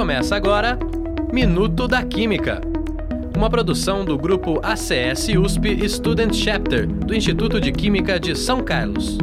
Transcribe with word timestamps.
Começa 0.00 0.34
agora 0.34 0.78
Minuto 1.30 1.86
da 1.86 2.02
Química. 2.02 2.62
Uma 3.36 3.50
produção 3.50 4.02
do 4.02 4.16
grupo 4.16 4.58
ACS 4.62 5.28
USP 5.28 5.86
Student 5.86 6.32
Chapter 6.32 6.86
do 6.86 7.14
Instituto 7.14 7.60
de 7.60 7.70
Química 7.70 8.18
de 8.18 8.34
São 8.34 8.64
Carlos. 8.64 9.18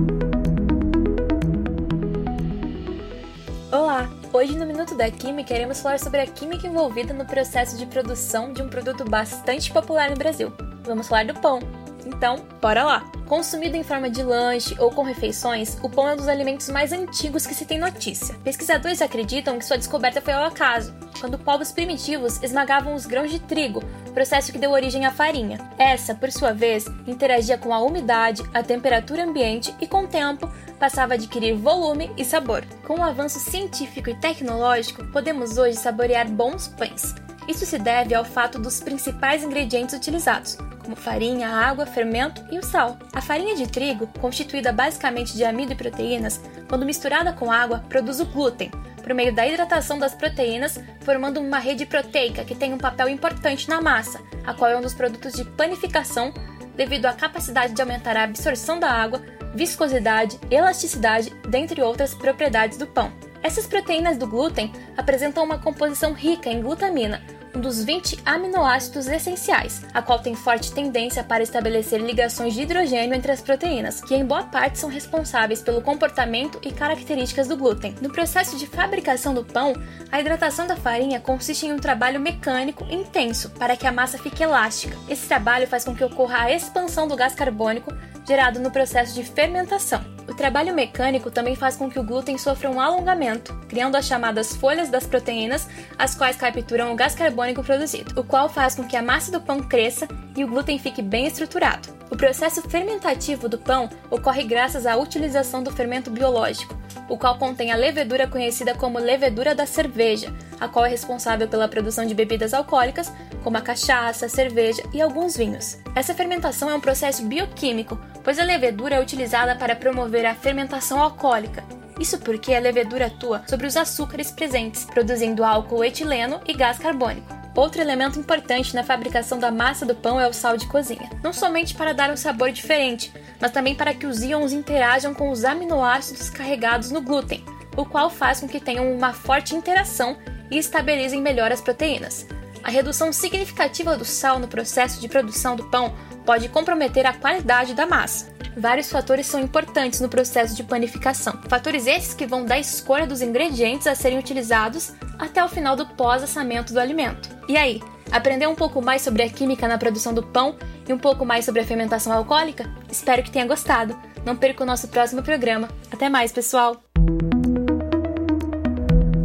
Olá! 3.72 4.08
Hoje 4.32 4.56
no 4.56 4.68
Minuto 4.68 4.94
da 4.94 5.10
Química 5.10 5.56
iremos 5.56 5.82
falar 5.82 5.98
sobre 5.98 6.22
a 6.22 6.28
química 6.28 6.68
envolvida 6.68 7.12
no 7.12 7.26
processo 7.26 7.76
de 7.76 7.88
produção 7.88 8.54
de 8.54 8.62
um 8.62 8.70
produto 8.70 9.04
bastante 9.04 9.74
popular 9.74 10.12
no 10.12 10.16
Brasil. 10.16 10.54
Vamos 10.84 11.08
falar 11.08 11.26
do 11.26 11.34
pão. 11.34 11.87
Então, 12.06 12.46
bora 12.62 12.84
lá! 12.84 13.12
Consumido 13.28 13.76
em 13.76 13.84
forma 13.84 14.10
de 14.10 14.24
lanche 14.24 14.76
ou 14.80 14.90
com 14.90 15.04
refeições, 15.04 15.78
o 15.84 15.90
pão 15.90 16.08
é 16.08 16.14
um 16.14 16.18
dos 16.18 16.30
alimentos 16.30 16.70
mais 16.70 16.94
antigos 16.94 17.46
que 17.46 17.54
se 17.54 17.66
tem 17.66 17.78
notícia. 17.78 18.36
Pesquisadores 18.44 19.02
acreditam 19.02 19.60
que 19.60 19.66
sua 19.66 19.78
descoberta 19.78 20.22
foi 20.22 20.34
ao 20.34 20.46
acaso, 20.46 20.96
quando 21.20 21.38
povos 21.38 21.72
primitivos 21.72 22.42
esmagavam 22.42 22.96
os 22.96 23.06
grãos 23.06 23.30
de 23.30 23.40
trigo, 23.40 23.84
processo 24.14 24.52
que 24.52 24.58
deu 24.58 24.72
origem 24.72 25.06
à 25.06 25.12
farinha. 25.12 25.60
Essa, 25.78 26.16
por 26.16 26.32
sua 26.32 26.54
vez, 26.54 26.86
interagia 27.06 27.58
com 27.58 27.74
a 27.74 27.82
umidade, 27.82 28.44
a 28.54 28.64
temperatura 28.64 29.26
ambiente 29.26 29.76
e, 29.82 29.88
com 29.88 30.04
o 30.04 30.08
tempo, 30.08 30.50
passava 30.80 31.14
a 31.14 31.16
adquirir 31.16 31.56
volume 31.56 32.10
e 32.18 32.24
sabor. 32.24 32.64
Com 32.86 33.00
o 33.00 33.04
avanço 33.04 33.40
científico 33.40 34.10
e 34.10 34.16
tecnológico, 34.16 35.06
podemos 35.08 35.58
hoje 35.58 35.76
saborear 35.76 36.30
bons 36.30 36.68
pães. 36.68 37.27
Isso 37.48 37.66
se 37.66 37.80
deve 37.80 38.14
ao 38.14 38.26
fato 38.26 38.60
dos 38.60 38.80
principais 38.80 39.44
ingredientes 39.44 39.96
utilizados, 39.96 40.58
como 40.84 40.96
farinha, 40.96 41.50
água, 41.50 41.86
fermento 41.86 42.44
e 42.52 42.60
o 42.60 42.64
sal. 42.64 42.98
A 43.14 43.22
farinha 43.22 43.56
de 43.56 43.68
trigo, 43.68 44.08
constituída 44.20 44.74
basicamente 44.74 45.36
de 45.36 45.46
amido 45.46 45.72
e 45.72 45.76
proteínas, 45.76 46.42
quando 46.68 46.86
misturada 46.86 47.32
com 47.32 47.52
água, 47.52 47.84
produz 47.88 48.20
o 48.20 48.26
glúten, 48.26 48.70
por 49.02 49.14
meio 49.14 49.34
da 49.34 49.48
hidratação 49.48 49.98
das 49.98 50.14
proteínas, 50.14 50.78
formando 51.02 51.40
uma 51.40 51.60
rede 51.60 51.86
proteica 51.86 52.44
que 52.44 52.54
tem 52.54 52.74
um 52.74 52.78
papel 52.78 53.08
importante 53.08 53.70
na 53.70 53.82
massa, 53.82 54.20
a 54.46 54.54
qual 54.54 54.70
é 54.70 54.78
um 54.78 54.82
dos 54.82 54.94
produtos 54.94 55.32
de 55.34 55.46
panificação 55.46 56.34
devido 56.76 57.06
à 57.06 57.14
capacidade 57.14 57.74
de 57.74 57.82
aumentar 57.82 58.18
a 58.18 58.24
absorção 58.24 58.80
da 58.80 58.92
água, 58.92 59.22
viscosidade, 59.56 60.38
elasticidade, 60.52 61.34
dentre 61.48 61.82
outras 61.82 62.14
propriedades 62.14 62.78
do 62.78 62.86
pão. 62.86 63.12
Essas 63.42 63.66
proteínas 63.66 64.18
do 64.18 64.28
glúten 64.28 64.72
apresentam 64.96 65.44
uma 65.44 65.58
composição 65.58 66.14
rica 66.14 66.50
em 66.50 66.62
glutamina, 66.62 67.22
um 67.56 67.60
dos 67.60 67.84
20 67.84 68.20
aminoácidos 68.26 69.08
essenciais, 69.08 69.82
a 69.94 70.02
qual 70.02 70.20
tem 70.20 70.36
forte 70.36 70.72
tendência 70.72 71.24
para 71.24 71.44
estabelecer 71.44 72.00
ligações 72.00 72.54
de 72.54 72.62
hidrogênio 72.62 73.16
entre 73.16 73.32
as 73.32 73.42
proteínas, 73.42 74.02
que 74.02 74.16
em 74.16 74.26
boa 74.26 74.44
parte 74.44 74.80
são 74.80 74.90
responsáveis 74.90 75.62
pelo 75.62 75.82
comportamento 75.82 76.60
e 76.64 76.72
características 76.72 77.48
do 77.48 77.58
glúten. 77.58 77.96
No 78.02 78.10
processo 78.10 78.58
de 78.58 78.68
fabricação 78.68 79.34
do 79.34 79.44
pão, 79.44 79.74
a 80.12 80.20
hidratação 80.20 80.68
da 80.68 80.76
farinha 80.76 81.20
consiste 81.20 81.66
em 81.66 81.74
um 81.74 81.80
trabalho 81.80 82.20
mecânico 82.20 82.86
intenso 82.90 83.50
para 83.52 83.76
que 83.76 83.88
a 83.88 83.92
massa 83.92 84.18
fique 84.18 84.44
elástica. 84.44 84.98
Esse 85.10 85.28
trabalho 85.28 85.68
faz 85.68 85.84
com 85.84 85.96
que 85.96 86.04
ocorra 86.04 86.44
a 86.44 86.52
expansão 86.52 87.08
do 87.08 87.16
gás 87.16 87.34
carbônico 87.34 87.94
gerado 88.28 88.60
no 88.60 88.72
processo 88.72 89.14
de 89.14 89.24
fermentação. 89.24 90.17
O 90.28 90.34
trabalho 90.34 90.74
mecânico 90.74 91.32
também 91.32 91.56
faz 91.56 91.76
com 91.78 91.90
que 91.90 91.98
o 91.98 92.04
glúten 92.04 92.38
sofra 92.38 92.70
um 92.70 92.82
alongamento, 92.82 93.56
criando 93.68 93.96
as 93.96 94.06
chamadas 94.06 94.56
folhas 94.56 94.90
das 94.90 95.08
proteínas, 95.08 95.68
as 95.98 96.16
quais 96.16 96.36
capturam 96.36 96.92
o 96.92 96.96
gás 96.96 97.16
carbônico 97.16 97.64
produzido, 97.64 98.20
o 98.20 98.24
qual 98.24 98.50
faz 98.50 98.76
com 98.76 98.84
que 98.84 98.98
a 98.98 99.02
massa 99.02 99.32
do 99.32 99.42
pão 99.42 99.60
cresça 99.60 100.08
e 100.36 100.44
o 100.44 100.48
glúten 100.48 100.78
fique 100.78 101.02
bem 101.02 101.26
estruturado. 101.26 101.97
O 102.10 102.16
processo 102.16 102.62
fermentativo 102.62 103.50
do 103.50 103.58
pão 103.58 103.90
ocorre 104.10 104.44
graças 104.44 104.86
à 104.86 104.96
utilização 104.96 105.62
do 105.62 105.72
fermento 105.72 106.10
biológico, 106.10 106.78
o 107.10 107.18
qual 107.18 107.38
contém 107.38 107.72
a 107.72 107.76
levedura 107.76 108.28
conhecida 108.28 108.74
como 108.74 108.98
levedura 108.98 109.54
da 109.54 109.66
cerveja, 109.66 110.34
a 110.60 110.68
qual 110.68 110.86
é 110.86 110.90
responsável 110.90 111.48
pela 111.48 111.68
produção 111.68 112.06
de 112.06 112.16
bebidas 112.16 112.54
alcoólicas, 112.54 113.12
como 113.44 113.58
a 113.58 113.62
cachaça, 113.62 114.26
a 114.26 114.30
cerveja 114.30 114.84
e 114.94 115.02
alguns 115.02 115.36
vinhos. 115.36 115.78
Essa 115.96 116.14
fermentação 116.14 116.70
é 116.70 116.76
um 116.76 116.82
processo 116.82 117.24
bioquímico, 117.24 118.00
pois 118.24 118.40
a 118.40 118.44
levedura 118.44 118.96
é 118.96 119.02
utilizada 119.02 119.56
para 119.56 119.76
promover 119.76 120.26
a 120.26 120.36
fermentação 120.36 121.02
alcoólica. 121.02 121.64
Isso 122.00 122.20
porque 122.20 122.54
a 122.54 122.60
levedura 122.60 123.08
atua 123.08 123.44
sobre 123.48 123.68
os 123.68 123.76
açúcares 123.76 124.32
presentes, 124.32 124.86
produzindo 124.86 125.44
álcool 125.44 125.84
etileno 125.84 126.40
e 126.48 126.54
gás 126.54 126.78
carbônico. 126.78 127.37
Outro 127.58 127.82
elemento 127.82 128.20
importante 128.20 128.76
na 128.76 128.84
fabricação 128.84 129.40
da 129.40 129.50
massa 129.50 129.84
do 129.84 129.96
pão 129.96 130.22
é 130.22 130.28
o 130.28 130.32
sal 130.32 130.56
de 130.58 130.68
cozinha, 130.68 131.10
não 131.24 131.34
somente 131.34 131.74
para 131.74 131.92
dar 131.92 132.12
um 132.12 132.16
sabor 132.16 132.52
diferente, 132.52 133.12
mas 133.42 133.50
também 133.50 133.74
para 133.74 133.96
que 133.96 134.06
os 134.06 134.22
íons 134.22 134.54
interajam 134.54 135.12
com 135.12 135.32
os 135.32 135.44
aminoácidos 135.44 136.30
carregados 136.30 136.92
no 136.92 137.02
glúten, 137.02 137.44
o 137.76 137.84
qual 137.84 138.12
faz 138.12 138.42
com 138.42 138.48
que 138.48 138.60
tenham 138.60 138.94
uma 138.94 139.12
forte 139.12 139.56
interação 139.56 140.16
e 140.52 140.60
estabilizem 140.60 141.20
melhor 141.20 141.52
as 141.52 141.60
proteínas. 141.60 142.28
A 142.64 142.70
redução 142.70 143.12
significativa 143.12 143.98
do 143.98 144.06
sal 144.06 144.38
no 144.38 144.48
processo 144.48 145.02
de 145.02 145.08
produção 145.08 145.56
do 145.56 145.64
pão 145.64 145.96
pode 146.28 146.50
comprometer 146.50 147.08
a 147.08 147.14
qualidade 147.14 147.74
da 147.74 147.88
massa. 147.88 148.37
Vários 148.58 148.92
fatores 148.92 149.28
são 149.28 149.40
importantes 149.40 150.02
no 150.02 150.10
processo 150.10 150.56
de 150.56 150.64
panificação. 150.64 151.40
Fatores 151.48 151.86
esses 151.86 152.16
que 152.16 152.26
vão 152.26 152.44
da 152.44 152.58
escolha 152.58 153.06
dos 153.06 153.22
ingredientes 153.22 153.86
a 153.86 153.94
serem 153.94 154.18
utilizados 154.18 154.94
até 155.20 155.44
o 155.44 155.48
final 155.48 155.76
do 155.76 155.86
pós-assamento 155.86 156.74
do 156.74 156.80
alimento. 156.80 157.30
E 157.48 157.56
aí, 157.56 157.84
aprendeu 158.12 158.50
um 158.50 158.56
pouco 158.56 158.82
mais 158.82 159.04
sobre 159.04 159.22
a 159.22 159.30
química 159.30 159.68
na 159.68 159.78
produção 159.78 160.12
do 160.12 160.24
pão 160.24 160.56
e 160.90 160.92
um 160.92 160.98
pouco 160.98 161.24
mais 161.24 161.46
sobre 161.46 161.62
a 161.62 161.66
fermentação 161.66 162.12
alcoólica? 162.12 162.68
Espero 162.92 163.22
que 163.22 163.30
tenha 163.30 163.46
gostado. 163.46 163.96
Não 164.26 164.36
perca 164.36 164.64
o 164.64 164.68
nosso 164.68 164.88
próximo 164.88 165.22
programa. 165.22 165.70
Até 165.92 166.10
mais, 166.10 166.32
pessoal! 166.32 166.82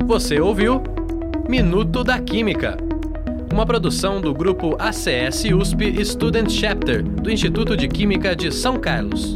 Você 0.07 0.39
ouviu 0.39 0.83
Minuto 1.49 2.05
da 2.05 2.21
Química, 2.21 2.77
uma 3.53 3.67
produção 3.67 4.19
do 4.19 4.33
grupo 4.33 4.75
ACS 4.79 5.45
USP 5.45 6.03
Student 6.07 6.51
Chapter 6.51 7.03
do 7.03 7.31
Instituto 7.31 7.77
de 7.77 7.87
Química 7.87 8.35
de 8.35 8.51
São 8.51 8.79
Carlos. 8.79 9.35